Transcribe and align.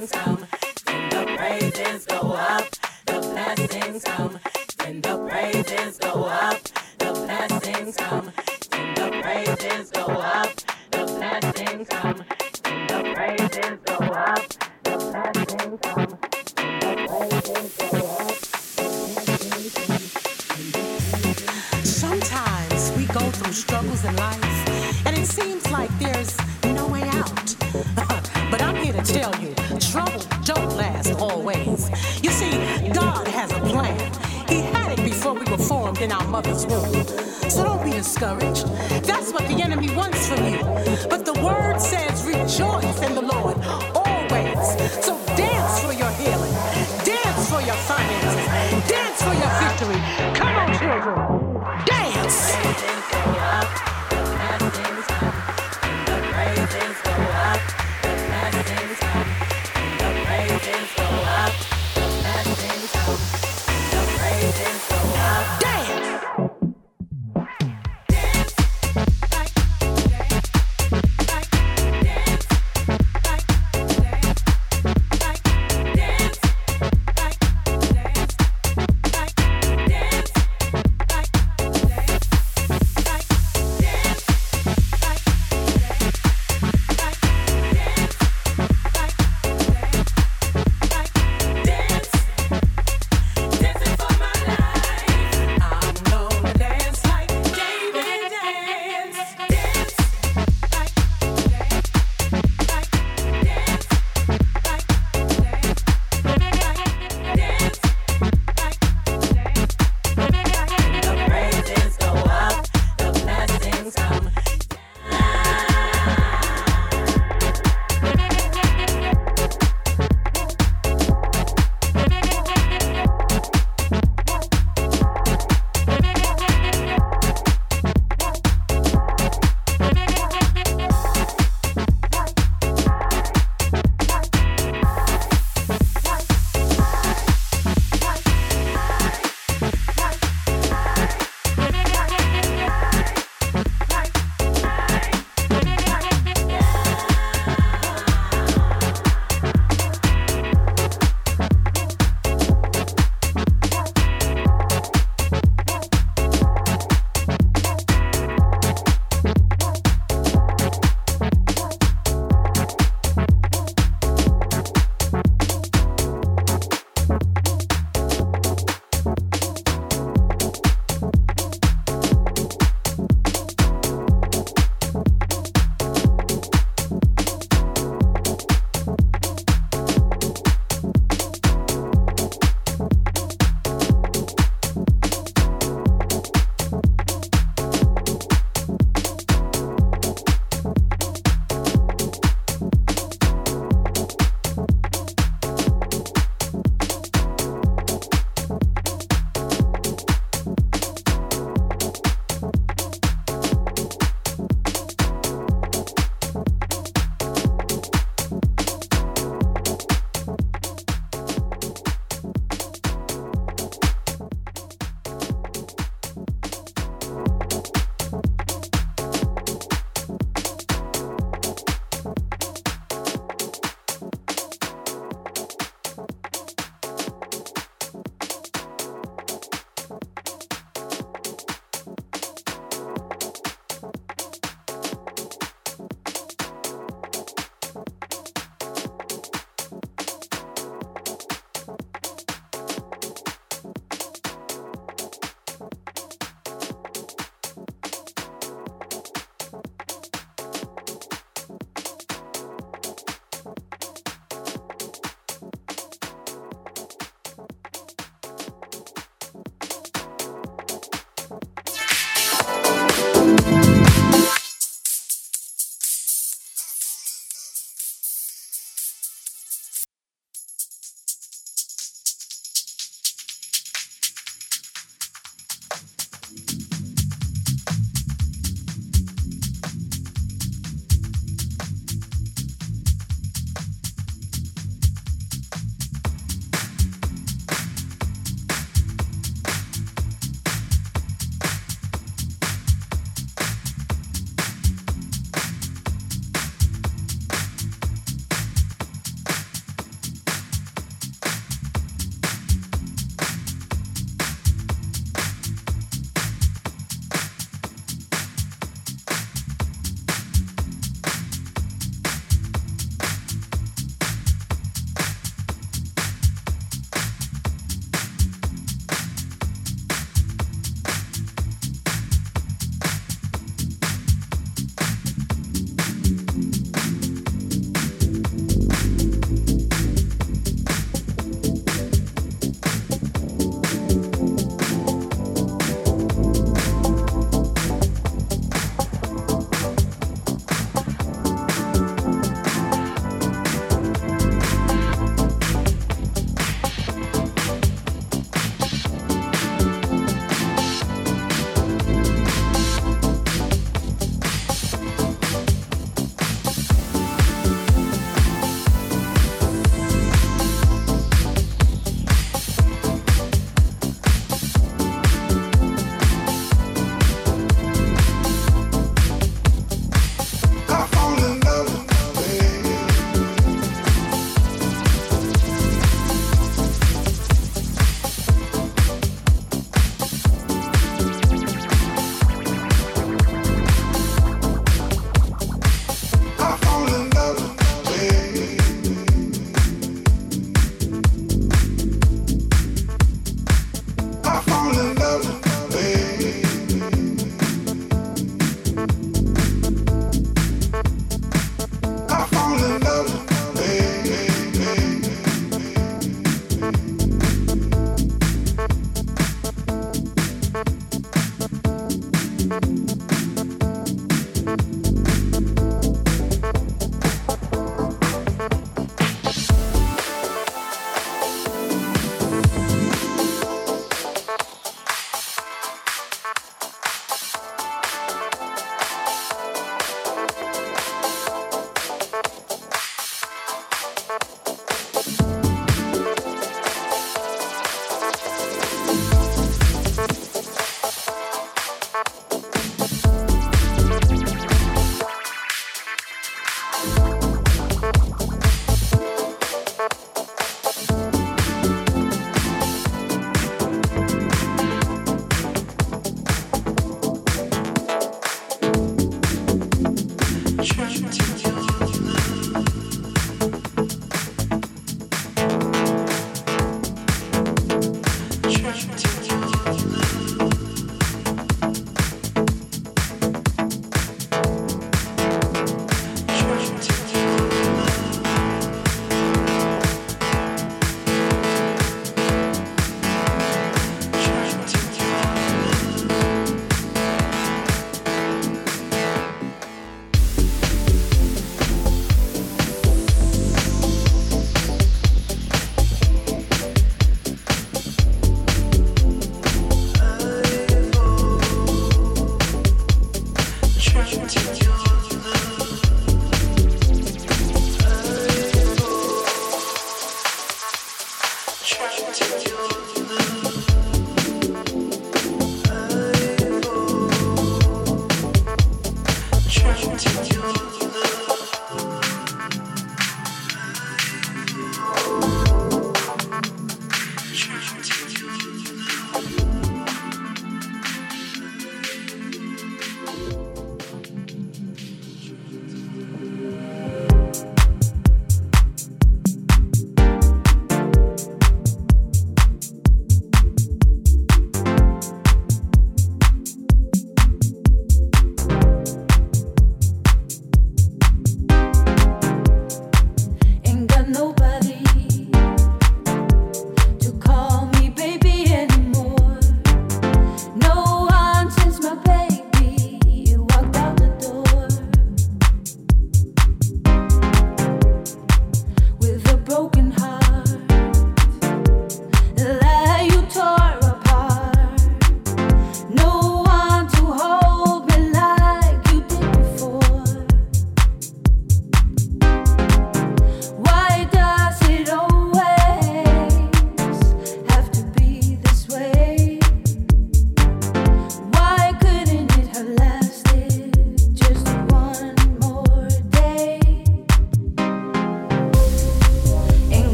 like 0.00 0.47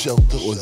shelter, 0.00 0.38
or 0.46 0.54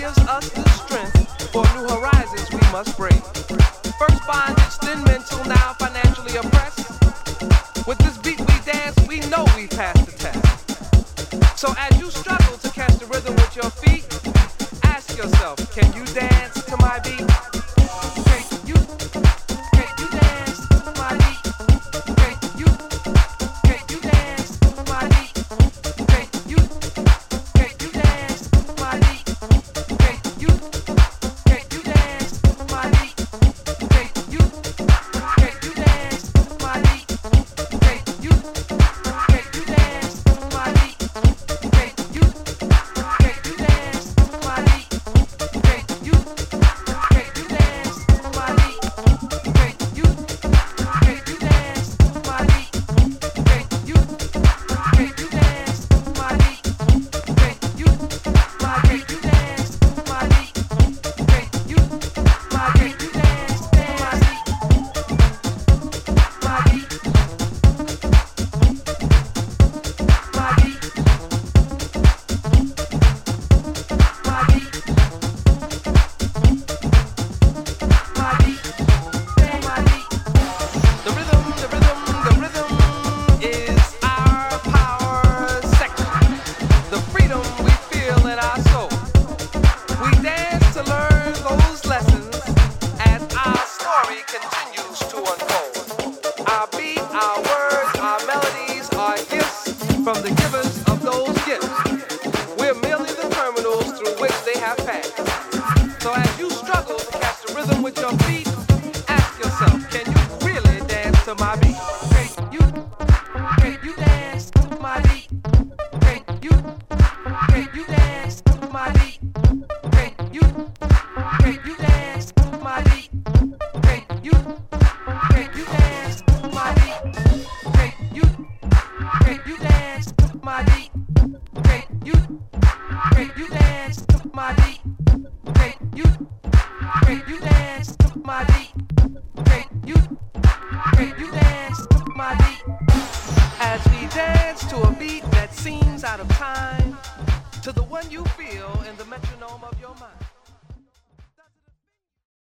feel 0.00 0.10
in 0.56 0.62
the 0.62 0.70
strength 0.70 1.52
for 1.52 1.62
new 1.76 1.86
horizons 1.86 2.50
we 2.50 2.58
must 2.72 2.98
mind. 2.98 3.11